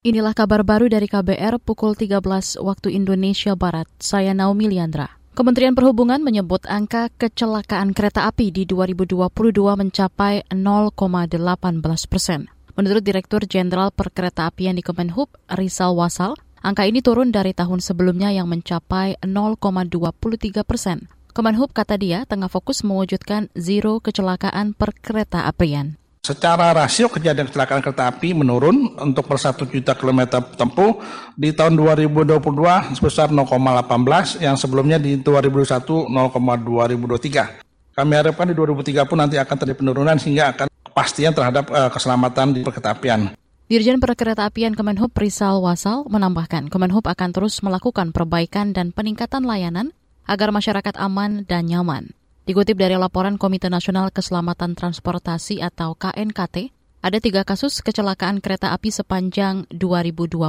Inilah 0.00 0.32
kabar 0.32 0.64
baru 0.64 0.88
dari 0.88 1.04
KBR 1.04 1.60
pukul 1.60 1.92
13 1.92 2.24
waktu 2.64 2.88
Indonesia 2.96 3.52
Barat. 3.52 3.84
Saya 4.00 4.32
Naomi 4.32 4.64
Liandra. 4.64 5.20
Kementerian 5.36 5.76
Perhubungan 5.76 6.24
menyebut 6.24 6.64
angka 6.64 7.12
kecelakaan 7.20 7.92
kereta 7.92 8.24
api 8.24 8.48
di 8.48 8.64
2022 8.64 9.20
mencapai 9.60 10.48
0,18 10.56 11.36
persen. 12.08 12.48
Menurut 12.80 13.04
Direktur 13.04 13.44
Jenderal 13.44 13.92
Perkereta 13.92 14.48
Apian 14.48 14.72
di 14.72 14.80
Kemenhub, 14.80 15.36
Rizal 15.52 15.92
Wasal, 15.92 16.32
angka 16.64 16.88
ini 16.88 17.04
turun 17.04 17.28
dari 17.28 17.52
tahun 17.52 17.84
sebelumnya 17.84 18.32
yang 18.32 18.48
mencapai 18.48 19.20
0,23 19.20 20.64
persen. 20.64 21.12
Kemenhub 21.36 21.76
kata 21.76 22.00
dia 22.00 22.24
tengah 22.24 22.48
fokus 22.48 22.80
mewujudkan 22.88 23.52
zero 23.52 24.00
kecelakaan 24.00 24.72
per 24.72 24.96
kereta 24.96 25.44
apian. 25.44 25.99
Secara 26.30 26.70
rasio 26.70 27.10
kejadian 27.10 27.50
kecelakaan 27.50 27.82
kereta 27.82 28.06
api 28.06 28.38
menurun 28.38 28.94
untuk 29.02 29.26
per 29.26 29.34
1 29.34 29.66
juta 29.66 29.98
kilometer 29.98 30.38
tempuh 30.54 31.02
di 31.34 31.50
tahun 31.50 31.74
2022 31.74 32.38
sebesar 32.94 33.34
0,18 33.34 34.38
yang 34.38 34.54
sebelumnya 34.54 35.02
di 35.02 35.18
2021 35.18 36.06
0,2023. 36.06 37.98
Kami 37.98 38.12
harapkan 38.14 38.46
di 38.46 38.54
2030 38.54 39.10
nanti 39.18 39.42
akan 39.42 39.56
terjadi 39.58 39.78
penurunan 39.82 40.14
sehingga 40.22 40.54
akan 40.54 40.70
kepastian 40.70 41.34
terhadap 41.34 41.66
uh, 41.66 41.90
keselamatan 41.90 42.54
di 42.54 42.60
perkereta 42.62 42.94
apian. 42.94 43.34
Dirjen 43.66 43.98
Perkereta 43.98 44.46
Apian 44.46 44.78
Kemenhub 44.78 45.10
Rizal 45.18 45.58
Wasal 45.58 46.06
menambahkan 46.06 46.70
Kemenhub 46.70 47.10
akan 47.10 47.34
terus 47.34 47.58
melakukan 47.58 48.14
perbaikan 48.14 48.70
dan 48.70 48.94
peningkatan 48.94 49.42
layanan 49.42 49.90
agar 50.30 50.54
masyarakat 50.54 50.94
aman 50.94 51.42
dan 51.42 51.66
nyaman. 51.66 52.14
Dikutip 52.48 52.80
dari 52.80 52.96
laporan 52.96 53.36
Komite 53.36 53.68
Nasional 53.68 54.08
Keselamatan 54.08 54.72
Transportasi 54.72 55.60
atau 55.60 55.92
KNKT, 55.92 56.72
ada 57.04 57.18
tiga 57.20 57.44
kasus 57.44 57.84
kecelakaan 57.84 58.40
kereta 58.40 58.72
api 58.72 58.88
sepanjang 58.88 59.68
2022. 59.68 60.48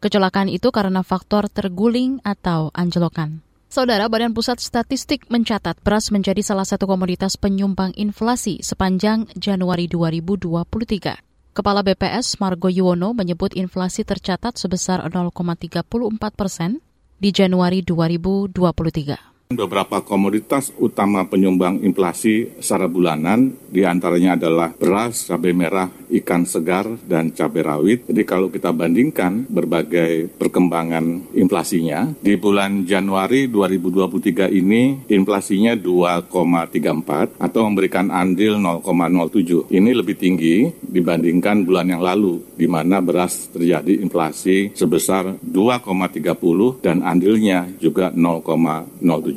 Kecelakaan 0.00 0.48
itu 0.48 0.68
karena 0.72 1.04
faktor 1.04 1.52
terguling 1.52 2.24
atau 2.24 2.72
anjlokan. 2.72 3.44
Saudara 3.68 4.08
Badan 4.08 4.32
Pusat 4.32 4.64
Statistik 4.64 5.28
mencatat 5.28 5.76
beras 5.84 6.08
menjadi 6.08 6.40
salah 6.40 6.64
satu 6.64 6.88
komoditas 6.88 7.36
penyumbang 7.36 7.92
inflasi 7.92 8.64
sepanjang 8.64 9.28
Januari 9.36 9.92
2023. 9.92 11.20
Kepala 11.52 11.84
BPS 11.84 12.40
Margo 12.40 12.72
Yuwono 12.72 13.12
menyebut 13.12 13.52
inflasi 13.52 14.00
tercatat 14.00 14.56
sebesar 14.56 15.04
0,34 15.12 15.84
persen 16.32 16.80
di 17.20 17.32
Januari 17.36 17.84
2023. 17.84 19.35
Beberapa 19.46 20.02
komoditas 20.02 20.74
utama 20.74 21.22
penyumbang 21.30 21.78
inflasi 21.86 22.58
secara 22.58 22.90
bulanan 22.90 23.54
di 23.70 23.86
antaranya 23.86 24.34
adalah 24.34 24.74
beras, 24.74 25.30
cabai 25.30 25.54
merah, 25.54 25.86
ikan 26.18 26.42
segar, 26.42 26.98
dan 27.06 27.30
cabai 27.30 27.62
rawit. 27.62 28.10
Jadi 28.10 28.26
kalau 28.26 28.50
kita 28.50 28.74
bandingkan 28.74 29.46
berbagai 29.46 30.34
perkembangan 30.34 31.30
inflasinya, 31.30 32.10
di 32.18 32.34
bulan 32.34 32.82
Januari 32.90 33.46
2023 33.46 34.50
ini 34.50 35.06
inflasinya 35.14 35.78
2,34 35.78 37.38
atau 37.38 37.60
memberikan 37.70 38.10
andil 38.10 38.58
0,07. 38.58 39.70
Ini 39.70 39.90
lebih 39.94 40.18
tinggi 40.18 40.74
dibandingkan 40.82 41.62
bulan 41.62 41.86
yang 41.86 42.02
lalu, 42.02 42.42
di 42.58 42.66
mana 42.66 42.98
beras 42.98 43.46
terjadi 43.54 44.02
inflasi 44.02 44.74
sebesar 44.74 45.38
2,30 45.38 46.82
dan 46.82 47.06
andilnya 47.06 47.70
juga 47.78 48.10
0,07. 48.10 49.35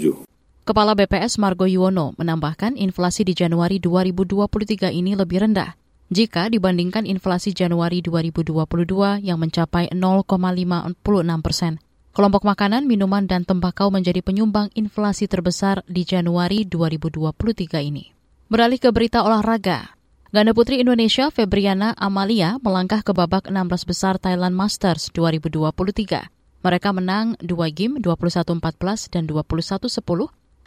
Kepala 0.69 0.93
BPS 0.93 1.41
Margo 1.41 1.65
Yuwono 1.65 2.13
menambahkan 2.15 2.77
inflasi 2.77 3.25
di 3.25 3.33
Januari 3.33 3.81
2023 3.81 4.93
ini 4.93 5.17
lebih 5.17 5.41
rendah 5.41 5.73
jika 6.09 6.49
dibandingkan 6.49 7.05
inflasi 7.05 7.53
Januari 7.53 8.01
2022 8.01 9.21
yang 9.21 9.37
mencapai 9.37 9.93
0,56 9.93 10.97
persen. 11.45 11.77
Kelompok 12.09 12.41
makanan, 12.41 12.89
minuman, 12.89 13.29
dan 13.29 13.45
tembakau 13.45 13.93
menjadi 13.93 14.25
penyumbang 14.25 14.73
inflasi 14.73 15.29
terbesar 15.29 15.85
di 15.85 16.01
Januari 16.03 16.65
2023 16.65 17.85
ini. 17.85 18.11
Beralih 18.49 18.81
ke 18.81 18.89
berita 18.89 19.21
olahraga. 19.21 19.93
Ganda 20.33 20.53
putri 20.53 20.81
Indonesia 20.81 21.29
Febriana 21.29 21.93
Amalia 21.97 22.57
melangkah 22.61 23.05
ke 23.05 23.13
babak 23.13 23.49
16 23.49 23.89
besar 23.89 24.17
Thailand 24.17 24.57
Masters 24.57 25.13
2023. 25.13 26.38
Mereka 26.59 26.91
menang 26.91 27.39
2 27.39 27.47
game 27.71 28.03
21-14 28.03 29.15
dan 29.15 29.23
21-10 29.31 30.03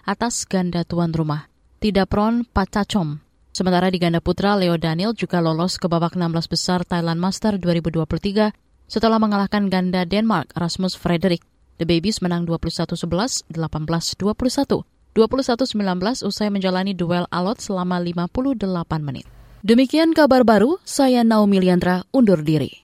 atas 0.08 0.34
ganda 0.48 0.88
tuan 0.88 1.12
rumah. 1.12 1.52
Tidak 1.84 2.08
Pron 2.08 2.48
Pacacom. 2.48 3.20
Sementara 3.52 3.92
di 3.92 4.00
ganda 4.00 4.24
putra, 4.24 4.56
Leo 4.56 4.80
Daniel 4.80 5.12
juga 5.12 5.44
lolos 5.44 5.76
ke 5.76 5.84
babak 5.84 6.16
16 6.16 6.48
besar 6.48 6.80
Thailand 6.88 7.20
Master 7.20 7.60
2023 7.60 8.56
setelah 8.88 9.20
mengalahkan 9.20 9.68
ganda 9.68 10.08
Denmark 10.08 10.56
Rasmus 10.56 10.96
Frederick. 10.96 11.44
The 11.76 11.84
Babies 11.84 12.24
menang 12.24 12.48
21-11, 12.48 13.52
18-21, 13.52 14.84
21-19 15.12 16.24
usai 16.24 16.48
menjalani 16.48 16.96
duel 16.96 17.28
alot 17.28 17.60
selama 17.60 18.00
58 18.00 18.64
menit. 19.04 19.28
Demikian 19.60 20.16
kabar 20.16 20.40
baru, 20.42 20.80
saya 20.88 21.20
Naomi 21.20 21.60
Liandra 21.60 22.08
undur 22.16 22.40
diri. 22.40 22.82